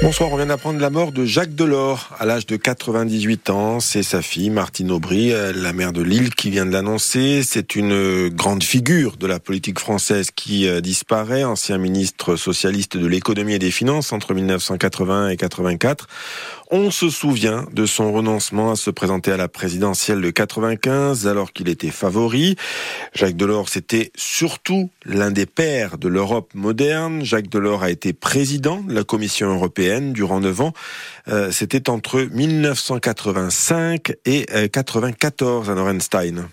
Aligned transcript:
Bonsoir, 0.00 0.30
on 0.32 0.36
vient 0.36 0.46
d'apprendre 0.46 0.78
la 0.78 0.90
mort 0.90 1.10
de 1.10 1.24
Jacques 1.24 1.56
Delors 1.56 2.10
à 2.20 2.24
l'âge 2.24 2.46
de 2.46 2.54
98 2.54 3.50
ans. 3.50 3.80
C'est 3.80 4.04
sa 4.04 4.22
fille 4.22 4.48
Martine 4.48 4.92
Aubry, 4.92 5.32
la 5.54 5.72
mère 5.72 5.92
de 5.92 6.02
Lille, 6.02 6.32
qui 6.36 6.50
vient 6.50 6.64
de 6.64 6.70
l'annoncer. 6.70 7.42
C'est 7.42 7.74
une 7.74 8.28
grande 8.28 8.62
figure 8.62 9.16
de 9.16 9.26
la 9.26 9.40
politique 9.40 9.80
française 9.80 10.30
qui 10.30 10.68
euh, 10.68 10.80
disparaît, 10.80 11.42
ancien 11.42 11.78
ministre 11.78 12.36
socialiste 12.36 12.96
de 12.96 13.06
l'économie 13.08 13.54
et 13.54 13.58
des 13.58 13.72
finances 13.72 14.12
entre 14.12 14.34
1980 14.34 15.30
et 15.30 15.36
84. 15.36 16.06
On 16.70 16.90
se 16.90 17.08
souvient 17.08 17.66
de 17.72 17.86
son 17.86 18.12
renoncement 18.12 18.72
à 18.72 18.76
se 18.76 18.90
présenter 18.90 19.32
à 19.32 19.38
la 19.38 19.48
présidentielle 19.48 20.20
de 20.20 20.28
95 20.28 21.26
alors 21.26 21.54
qu'il 21.54 21.70
était 21.70 21.90
favori. 21.90 22.56
Jacques 23.14 23.36
Delors, 23.36 23.70
c'était 23.70 24.12
surtout 24.14 24.90
l'un 25.06 25.30
des 25.30 25.46
pères 25.46 25.96
de 25.96 26.08
l'Europe 26.08 26.50
moderne. 26.54 27.24
Jacques 27.24 27.48
Delors 27.48 27.82
a 27.82 27.90
été 27.90 28.12
président 28.12 28.82
de 28.82 28.92
la 28.92 29.02
Commission 29.02 29.54
européenne 29.54 30.12
durant 30.12 30.40
neuf 30.40 30.60
ans. 30.60 30.74
Euh, 31.28 31.50
c'était 31.52 31.88
entre 31.88 32.20
1985 32.20 34.12
et 34.26 34.46
94 34.70 35.70
à 35.70 35.74
Norenstein. 35.74 36.48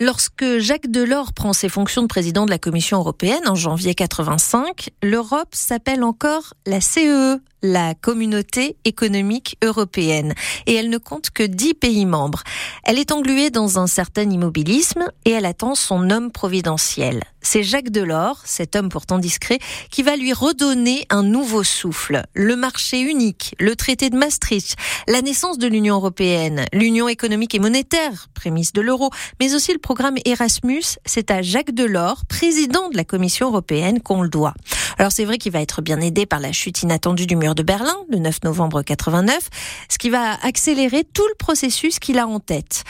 Lorsque 0.00 0.58
Jacques 0.58 0.90
Delors 0.90 1.32
prend 1.32 1.52
ses 1.52 1.68
fonctions 1.68 2.02
de 2.02 2.06
président 2.06 2.46
de 2.46 2.50
la 2.50 2.58
Commission 2.58 2.98
européenne 2.98 3.48
en 3.48 3.56
janvier 3.56 3.96
85, 3.96 4.90
l'Europe 5.02 5.48
s'appelle 5.52 6.04
encore 6.04 6.54
la 6.66 6.80
CEE, 6.80 7.34
e 7.34 7.40
la 7.62 7.94
communauté 7.94 8.76
économique 8.84 9.56
européenne, 9.62 10.34
et 10.66 10.74
elle 10.74 10.90
ne 10.90 10.98
compte 10.98 11.30
que 11.30 11.42
dix 11.42 11.74
pays 11.74 12.06
membres. 12.06 12.42
Elle 12.84 12.98
est 12.98 13.12
engluée 13.12 13.50
dans 13.50 13.78
un 13.78 13.86
certain 13.86 14.28
immobilisme 14.30 15.10
et 15.24 15.30
elle 15.30 15.46
attend 15.46 15.74
son 15.74 16.10
homme 16.10 16.30
providentiel. 16.30 17.22
C'est 17.40 17.62
Jacques 17.62 17.90
Delors, 17.90 18.42
cet 18.44 18.76
homme 18.76 18.88
pourtant 18.88 19.18
discret, 19.18 19.58
qui 19.90 20.02
va 20.02 20.16
lui 20.16 20.32
redonner 20.32 21.06
un 21.08 21.22
nouveau 21.22 21.62
souffle. 21.62 22.24
Le 22.34 22.56
marché 22.56 23.00
unique, 23.00 23.54
le 23.58 23.76
traité 23.76 24.10
de 24.10 24.16
Maastricht, 24.16 24.76
la 25.06 25.22
naissance 25.22 25.56
de 25.56 25.68
l'Union 25.68 25.94
européenne, 25.94 26.66
l'Union 26.72 27.08
économique 27.08 27.54
et 27.54 27.60
monétaire, 27.60 28.28
prémisse 28.34 28.72
de 28.72 28.80
l'euro, 28.80 29.10
mais 29.40 29.54
aussi 29.54 29.72
le 29.72 29.78
programme 29.78 30.16
Erasmus, 30.24 30.98
c'est 31.06 31.30
à 31.30 31.40
Jacques 31.40 31.72
Delors, 31.72 32.26
président 32.26 32.88
de 32.90 32.96
la 32.96 33.04
Commission 33.04 33.48
européenne, 33.48 34.00
qu'on 34.00 34.22
le 34.22 34.28
doit. 34.28 34.54
Alors 34.98 35.12
c'est 35.12 35.24
vrai 35.24 35.38
qu'il 35.38 35.52
va 35.52 35.60
être 35.60 35.80
bien 35.80 36.00
aidé 36.00 36.26
par 36.26 36.40
la 36.40 36.52
chute 36.52 36.82
inattendue 36.82 37.26
du 37.26 37.36
mur 37.36 37.47
de 37.54 37.62
Berlin 37.62 37.96
le 38.08 38.18
9 38.18 38.44
novembre 38.44 38.82
89, 38.82 39.48
ce 39.88 39.98
qui 39.98 40.10
va 40.10 40.34
accélérer 40.42 41.04
tout 41.04 41.26
le 41.28 41.34
processus 41.38 41.98
qu'il 41.98 42.18
a 42.18 42.26
en 42.26 42.40
tête. 42.40 42.84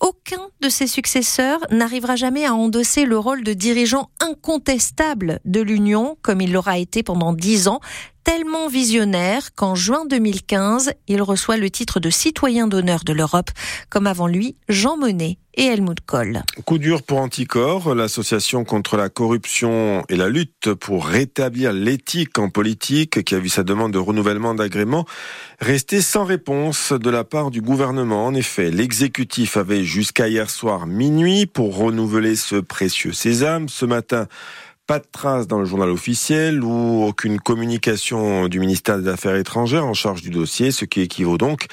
Aucun 0.00 0.48
de 0.62 0.70
ses 0.70 0.86
successeurs 0.86 1.60
n'arrivera 1.70 2.16
jamais 2.16 2.46
à 2.46 2.54
endosser 2.54 3.04
le 3.04 3.18
rôle 3.18 3.44
de 3.44 3.52
dirigeant 3.52 4.10
incontestable 4.20 5.40
de 5.44 5.60
l'Union, 5.60 6.16
comme 6.22 6.40
il 6.40 6.52
l'aura 6.52 6.78
été 6.78 7.02
pendant 7.02 7.34
dix 7.34 7.68
ans, 7.68 7.80
tellement 8.24 8.68
visionnaire 8.68 9.54
qu'en 9.54 9.74
juin 9.74 10.04
2015, 10.06 10.92
il 11.08 11.22
reçoit 11.22 11.56
le 11.56 11.70
titre 11.70 12.00
de 12.00 12.10
citoyen 12.10 12.66
d'honneur 12.66 13.04
de 13.04 13.12
l'Europe, 13.12 13.50
comme 13.88 14.06
avant 14.06 14.26
lui 14.26 14.56
Jean 14.68 14.96
Monnet 14.96 15.38
et 15.54 15.64
Helmut 15.64 16.00
Kohl. 16.00 16.42
Coup 16.64 16.78
dur 16.78 17.02
pour 17.02 17.18
Anticor, 17.18 17.94
l'association 17.94 18.64
contre 18.64 18.96
la 18.96 19.08
corruption 19.08 20.04
et 20.08 20.16
la 20.16 20.28
lutte 20.28 20.72
pour 20.74 21.06
rétablir 21.06 21.72
l'éthique 21.72 22.38
en 22.38 22.48
politique, 22.48 23.24
qui 23.24 23.34
a 23.34 23.38
vu 23.38 23.48
sa 23.48 23.64
demande 23.64 23.92
de 23.92 23.98
renouvellement 23.98 24.54
d'agrément 24.54 25.06
rester 25.60 26.00
sans 26.00 26.24
réponse 26.24 26.92
de 26.92 27.10
la 27.10 27.24
part 27.24 27.50
du 27.50 27.60
gouvernement. 27.60 28.26
En 28.26 28.34
effet, 28.34 28.70
l'exécutif 28.70 29.56
avait 29.56 29.84
jusqu'à 29.84 30.28
hier 30.28 30.48
soir 30.48 30.86
minuit 30.86 31.46
pour 31.46 31.76
renouveler 31.76 32.36
ce 32.36 32.56
précieux 32.56 33.12
sésame. 33.12 33.68
Ce 33.68 33.84
matin, 33.84 34.26
pas 34.90 34.98
de 34.98 35.06
traces 35.12 35.46
dans 35.46 35.60
le 35.60 35.66
journal 35.66 35.88
officiel 35.88 36.64
ou 36.64 37.04
aucune 37.04 37.38
communication 37.38 38.48
du 38.48 38.58
ministère 38.58 38.98
des 38.98 39.06
Affaires 39.06 39.36
étrangères 39.36 39.86
en 39.86 39.94
charge 39.94 40.20
du 40.20 40.30
dossier, 40.30 40.72
ce 40.72 40.84
qui 40.84 41.02
équivaut 41.02 41.38
donc 41.38 41.66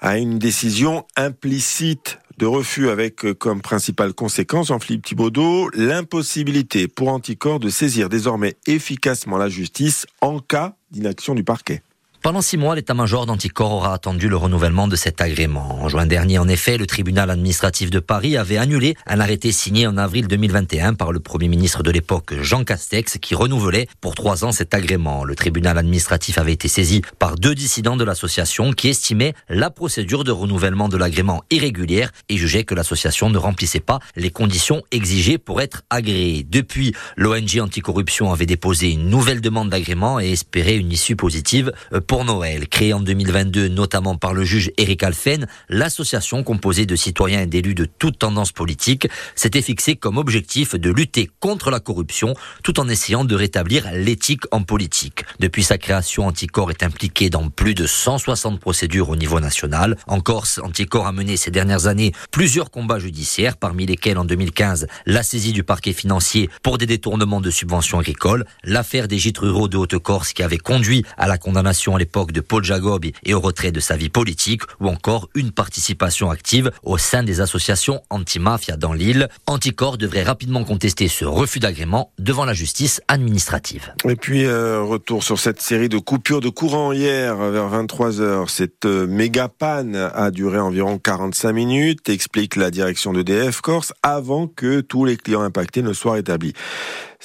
à 0.00 0.18
une 0.18 0.40
décision 0.40 1.06
implicite 1.14 2.18
de 2.36 2.46
refus 2.46 2.88
avec 2.88 3.32
comme 3.34 3.60
principale 3.60 4.12
conséquence, 4.12 4.66
Jean-Philippe 4.68 5.04
Thibaudot, 5.04 5.70
l'impossibilité 5.74 6.88
pour 6.88 7.10
Anticor 7.10 7.60
de 7.60 7.68
saisir 7.68 8.08
désormais 8.08 8.56
efficacement 8.66 9.36
la 9.36 9.48
justice 9.48 10.08
en 10.20 10.40
cas 10.40 10.74
d'inaction 10.90 11.36
du 11.36 11.44
parquet. 11.44 11.80
Pendant 12.24 12.40
six 12.40 12.56
mois, 12.56 12.74
l'état-major 12.74 13.26
d'Anticor 13.26 13.70
aura 13.70 13.92
attendu 13.92 14.30
le 14.30 14.38
renouvellement 14.38 14.88
de 14.88 14.96
cet 14.96 15.20
agrément. 15.20 15.82
En 15.82 15.90
juin 15.90 16.06
dernier, 16.06 16.38
en 16.38 16.48
effet, 16.48 16.78
le 16.78 16.86
tribunal 16.86 17.28
administratif 17.28 17.90
de 17.90 17.98
Paris 17.98 18.38
avait 18.38 18.56
annulé 18.56 18.96
un 19.06 19.20
arrêté 19.20 19.52
signé 19.52 19.86
en 19.86 19.98
avril 19.98 20.26
2021 20.26 20.94
par 20.94 21.12
le 21.12 21.20
premier 21.20 21.48
ministre 21.48 21.82
de 21.82 21.90
l'époque, 21.90 22.32
Jean 22.40 22.64
Castex, 22.64 23.18
qui 23.18 23.34
renouvelait 23.34 23.88
pour 24.00 24.14
trois 24.14 24.42
ans 24.42 24.52
cet 24.52 24.72
agrément. 24.72 25.22
Le 25.24 25.34
tribunal 25.34 25.76
administratif 25.76 26.38
avait 26.38 26.54
été 26.54 26.66
saisi 26.66 27.02
par 27.18 27.34
deux 27.34 27.54
dissidents 27.54 27.98
de 27.98 28.04
l'association 28.04 28.72
qui 28.72 28.88
estimaient 28.88 29.34
la 29.50 29.68
procédure 29.68 30.24
de 30.24 30.32
renouvellement 30.32 30.88
de 30.88 30.96
l'agrément 30.96 31.42
irrégulière 31.50 32.10
et 32.30 32.38
jugeaient 32.38 32.64
que 32.64 32.74
l'association 32.74 33.28
ne 33.28 33.36
remplissait 33.36 33.80
pas 33.80 33.98
les 34.16 34.30
conditions 34.30 34.82
exigées 34.92 35.36
pour 35.36 35.60
être 35.60 35.82
agréée. 35.90 36.42
Depuis, 36.42 36.94
l'ONG 37.18 37.60
anticorruption 37.60 38.32
avait 38.32 38.46
déposé 38.46 38.92
une 38.92 39.10
nouvelle 39.10 39.42
demande 39.42 39.68
d'agrément 39.68 40.20
et 40.20 40.32
espérait 40.32 40.76
une 40.76 40.90
issue 40.90 41.16
positive 41.16 41.70
pour 42.06 42.13
pour 42.14 42.24
Noël. 42.24 42.68
Créée 42.68 42.92
en 42.92 43.00
2022 43.00 43.66
notamment 43.66 44.14
par 44.14 44.34
le 44.34 44.44
juge 44.44 44.70
Eric 44.76 45.02
Alphen, 45.02 45.48
l'association 45.68 46.44
composée 46.44 46.86
de 46.86 46.94
citoyens 46.94 47.40
et 47.40 47.46
d'élus 47.46 47.74
de 47.74 47.86
toute 47.86 48.20
tendance 48.20 48.52
politique 48.52 49.08
s'était 49.34 49.62
fixée 49.62 49.96
comme 49.96 50.16
objectif 50.16 50.76
de 50.76 50.92
lutter 50.92 51.28
contre 51.40 51.72
la 51.72 51.80
corruption 51.80 52.36
tout 52.62 52.78
en 52.78 52.88
essayant 52.88 53.24
de 53.24 53.34
rétablir 53.34 53.90
l'éthique 53.92 54.44
en 54.52 54.62
politique. 54.62 55.24
Depuis 55.40 55.64
sa 55.64 55.76
création, 55.76 56.28
Anticor 56.28 56.70
est 56.70 56.84
impliqué 56.84 57.30
dans 57.30 57.48
plus 57.48 57.74
de 57.74 57.84
160 57.84 58.60
procédures 58.60 59.08
au 59.08 59.16
niveau 59.16 59.40
national. 59.40 59.96
En 60.06 60.20
Corse, 60.20 60.60
Anticor 60.62 61.08
a 61.08 61.12
mené 61.12 61.36
ces 61.36 61.50
dernières 61.50 61.88
années 61.88 62.12
plusieurs 62.30 62.70
combats 62.70 63.00
judiciaires, 63.00 63.56
parmi 63.56 63.86
lesquels 63.86 64.18
en 64.18 64.24
2015 64.24 64.86
la 65.06 65.24
saisie 65.24 65.52
du 65.52 65.64
parquet 65.64 65.92
financier 65.92 66.48
pour 66.62 66.78
des 66.78 66.86
détournements 66.86 67.40
de 67.40 67.50
subventions 67.50 67.98
agricoles, 67.98 68.44
l'affaire 68.62 69.08
des 69.08 69.18
gîtes 69.18 69.38
ruraux 69.38 69.66
de 69.66 69.78
Haute-Corse 69.78 70.32
qui 70.32 70.44
avait 70.44 70.58
conduit 70.58 71.04
à 71.18 71.26
la 71.26 71.38
condamnation 71.38 71.96
à 71.96 72.03
l'époque 72.04 72.32
de 72.32 72.42
Paul 72.42 72.62
Jacob 72.62 73.06
et 73.24 73.32
au 73.32 73.40
retrait 73.40 73.72
de 73.72 73.80
sa 73.80 73.96
vie 73.96 74.10
politique, 74.10 74.60
ou 74.78 74.88
encore 74.88 75.30
une 75.34 75.52
participation 75.52 76.30
active 76.30 76.70
au 76.82 76.98
sein 76.98 77.22
des 77.22 77.40
associations 77.40 78.02
anti-mafia 78.10 78.76
dans 78.76 78.92
l'île. 78.92 79.30
Anticor 79.46 79.96
devrait 79.96 80.22
rapidement 80.22 80.64
contester 80.64 81.08
ce 81.08 81.24
refus 81.24 81.60
d'agrément 81.60 82.12
devant 82.18 82.44
la 82.44 82.52
justice 82.52 83.00
administrative. 83.08 83.94
Et 84.06 84.16
puis, 84.16 84.44
euh, 84.44 84.82
retour 84.82 85.22
sur 85.22 85.38
cette 85.38 85.62
série 85.62 85.88
de 85.88 85.96
coupures 85.96 86.42
de 86.42 86.50
courant 86.50 86.92
hier 86.92 87.36
vers 87.36 87.68
23 87.68 88.20
heures. 88.20 88.50
Cette 88.50 88.84
euh, 88.84 89.06
méga 89.06 89.48
panne 89.48 89.96
a 89.96 90.30
duré 90.30 90.58
environ 90.58 90.98
45 90.98 91.52
minutes, 91.52 92.10
explique 92.10 92.56
la 92.56 92.70
direction 92.70 93.14
de 93.14 93.22
DF 93.22 93.62
Corse, 93.62 93.94
avant 94.02 94.46
que 94.46 94.82
tous 94.82 95.06
les 95.06 95.16
clients 95.16 95.40
impactés 95.40 95.80
ne 95.80 95.94
soient 95.94 96.12
rétablis. 96.12 96.52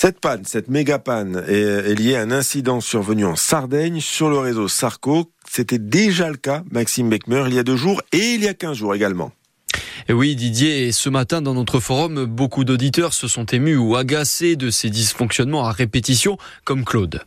Cette 0.00 0.20
panne, 0.20 0.44
cette 0.44 0.68
méga 0.68 1.00
panne 1.00 1.42
est, 1.48 1.92
liée 1.98 2.14
à 2.14 2.20
un 2.20 2.30
incident 2.30 2.80
survenu 2.80 3.24
en 3.24 3.34
Sardaigne 3.34 3.98
sur 3.98 4.30
le 4.30 4.38
réseau 4.38 4.68
Sarco. 4.68 5.32
C'était 5.44 5.80
déjà 5.80 6.28
le 6.28 6.36
cas, 6.36 6.62
Maxime 6.70 7.10
Beckmer, 7.10 7.42
il 7.48 7.54
y 7.54 7.58
a 7.58 7.64
deux 7.64 7.74
jours 7.74 8.00
et 8.12 8.34
il 8.34 8.44
y 8.44 8.46
a 8.46 8.54
quinze 8.54 8.76
jours 8.76 8.94
également. 8.94 9.32
Et 10.08 10.12
oui, 10.12 10.36
Didier, 10.36 10.92
ce 10.92 11.08
matin 11.08 11.42
dans 11.42 11.54
notre 11.54 11.80
forum, 11.80 12.26
beaucoup 12.26 12.62
d'auditeurs 12.62 13.12
se 13.12 13.26
sont 13.26 13.46
émus 13.46 13.76
ou 13.76 13.96
agacés 13.96 14.54
de 14.54 14.70
ces 14.70 14.88
dysfonctionnements 14.88 15.66
à 15.66 15.72
répétition, 15.72 16.38
comme 16.62 16.84
Claude 16.84 17.24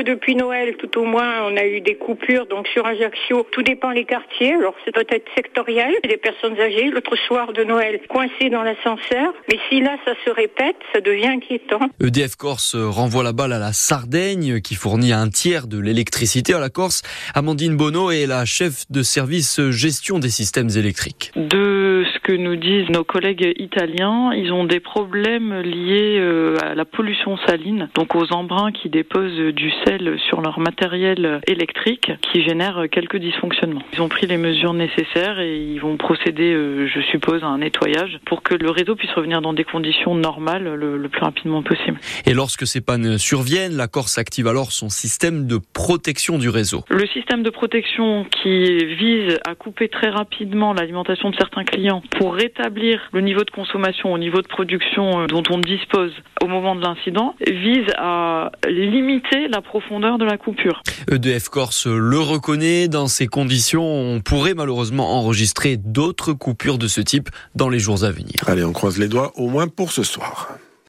depuis 0.00 0.34
Noël, 0.34 0.76
tout 0.78 0.98
au 0.98 1.04
moins, 1.04 1.42
on 1.44 1.56
a 1.56 1.64
eu 1.64 1.80
des 1.80 1.96
coupures. 1.96 2.46
Donc 2.46 2.66
sur 2.68 2.86
Ajaccio, 2.86 3.46
tout 3.52 3.62
dépend 3.62 3.90
les 3.90 4.04
quartiers. 4.04 4.54
Alors 4.54 4.74
c'est 4.84 4.92
peut 4.92 5.06
être 5.08 5.28
sectoriel. 5.34 5.92
Des 6.08 6.16
personnes 6.16 6.58
âgées, 6.58 6.90
l'autre 6.90 7.16
soir 7.16 7.52
de 7.52 7.64
Noël, 7.64 8.00
coincées 8.08 8.50
dans 8.50 8.62
l'ascenseur. 8.62 9.32
Mais 9.48 9.58
si 9.68 9.80
là, 9.80 9.96
ça 10.04 10.12
se 10.24 10.30
répète, 10.30 10.76
ça 10.92 11.00
devient 11.00 11.28
inquiétant. 11.28 11.80
EDF 12.02 12.36
Corse 12.36 12.76
renvoie 12.76 13.22
la 13.22 13.32
balle 13.32 13.52
à 13.52 13.58
la 13.58 13.72
Sardaigne, 13.72 14.60
qui 14.60 14.74
fournit 14.74 15.12
un 15.12 15.28
tiers 15.28 15.66
de 15.66 15.78
l'électricité 15.78 16.54
à 16.54 16.60
la 16.60 16.70
Corse. 16.70 17.02
Amandine 17.34 17.76
Bono 17.76 18.10
est 18.10 18.26
la 18.26 18.44
chef 18.44 18.90
de 18.90 19.02
service 19.02 19.60
gestion 19.70 20.18
des 20.18 20.30
systèmes 20.30 20.70
électriques. 20.76 21.32
De 21.36 22.04
ce 22.12 22.18
que 22.20 22.32
nous 22.32 22.56
disent 22.56 22.88
nos 22.90 23.04
collègues 23.04 23.54
italiens, 23.56 24.32
ils 24.32 24.52
ont 24.52 24.64
des 24.64 24.80
problèmes 24.80 25.60
liés 25.60 26.18
euh, 26.18 26.56
à 26.62 26.74
la 26.74 26.84
pollution 26.84 27.36
saline, 27.46 27.88
donc 27.94 28.14
aux 28.14 28.32
embruns 28.32 28.72
qui 28.72 28.88
déposent 28.88 29.54
du 29.54 29.70
sur 30.28 30.40
leur 30.40 30.58
matériel 30.58 31.40
électrique 31.46 32.10
qui 32.32 32.42
génère 32.42 32.84
quelques 32.90 33.16
dysfonctionnements. 33.16 33.82
Ils 33.92 34.00
ont 34.00 34.08
pris 34.08 34.26
les 34.26 34.36
mesures 34.36 34.74
nécessaires 34.74 35.40
et 35.40 35.56
ils 35.56 35.78
vont 35.80 35.96
procéder, 35.96 36.52
euh, 36.52 36.86
je 36.86 37.00
suppose, 37.02 37.42
à 37.42 37.46
un 37.46 37.58
nettoyage 37.58 38.18
pour 38.24 38.42
que 38.42 38.54
le 38.54 38.70
réseau 38.70 38.94
puisse 38.94 39.12
revenir 39.12 39.40
dans 39.42 39.52
des 39.52 39.64
conditions 39.64 40.14
normales 40.14 40.64
le, 40.64 41.08
plus 41.08 41.20
rapidement 41.20 41.62
possible. 41.62 41.98
Et 42.26 42.34
lorsque 42.34 42.66
ces 42.66 42.80
pannes 42.80 43.18
surviennent, 43.18 43.76
la 43.76 43.88
Corse 43.88 44.18
active 44.18 44.46
alors 44.46 44.72
son 44.72 44.88
système 44.88 45.46
de 45.46 45.58
protection 45.74 46.38
du 46.38 46.48
réseau. 46.48 46.84
Le 46.88 47.06
système 47.08 47.42
de 47.42 47.50
protection 47.50 48.24
qui 48.24 48.84
vise 48.96 49.38
à 49.46 49.54
couper 49.54 49.88
très 49.88 50.08
rapidement 50.08 50.72
l'alimentation 50.72 51.30
de 51.30 51.36
certains 51.36 51.64
clients 51.64 52.02
pour 52.18 52.34
rétablir 52.34 53.10
le 53.12 53.20
niveau 53.20 53.44
de 53.44 53.50
consommation 53.50 54.12
au 54.12 54.18
niveau 54.18 54.40
de 54.40 54.48
production 54.48 55.22
euh, 55.22 55.26
dont 55.26 55.42
on 55.50 55.58
dispose 55.58 56.12
au 56.42 56.46
moment 56.46 56.74
de 56.74 56.82
l'incident 56.82 57.34
vise 57.46 57.86
à 57.98 58.50
limiter 58.68 59.48
la 59.48 59.60
profondeur 59.72 60.18
de 60.18 60.26
la 60.26 60.36
coupure. 60.36 60.82
EDF 61.10 61.48
Corse 61.48 61.86
le 61.86 62.18
reconnaît. 62.18 62.88
Dans 62.88 63.08
ces 63.08 63.26
conditions, 63.26 63.82
on 63.82 64.20
pourrait 64.20 64.52
malheureusement 64.52 65.18
enregistrer 65.18 65.78
d'autres 65.78 66.34
coupures 66.34 66.76
de 66.76 66.88
ce 66.88 67.00
type 67.00 67.30
dans 67.54 67.70
les 67.70 67.78
jours 67.78 68.04
à 68.04 68.10
venir. 68.10 68.34
Allez, 68.46 68.64
on 68.64 68.74
croise 68.74 68.98
les 68.98 69.08
doigts 69.08 69.32
au 69.34 69.48
moins 69.48 69.68
pour 69.68 69.90
ce 69.90 70.02
soir. 70.02 70.58